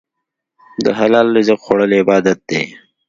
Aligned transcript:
د 0.83 0.85
حلال 0.99 1.27
رزق 1.35 1.59
خوړل 1.65 1.91
عبادت 2.01 2.39
دی. 2.49 2.63